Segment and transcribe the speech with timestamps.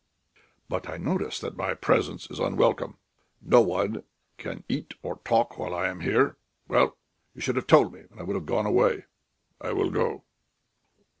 [0.67, 2.97] "But I notice that my presence is unwelcome.
[3.39, 4.03] No one
[4.39, 6.37] can eat or talk while I am here....
[6.67, 6.97] Well,
[7.35, 9.05] you should have told me, and I would have gone away....
[9.61, 10.23] I will go."